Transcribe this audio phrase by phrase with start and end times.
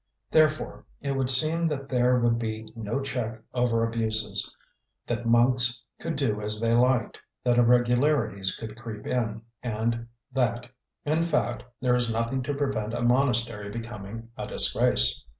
[0.31, 4.51] Therefore, it would seem that there would be no check over abuses,
[5.05, 10.65] that monks could do as they liked, that irregularities could creep in, and that,
[11.05, 15.23] in fact, there is nothing to prevent a monastery becoming a disgrace.